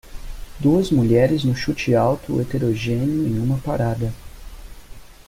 Duas 0.59 0.89
mulheres 0.89 1.43
no 1.43 1.53
chute 1.55 1.93
alto 1.95 2.41
heterogéneo 2.41 3.27
em 3.27 3.37
uma 3.37 3.59
parada. 3.59 4.11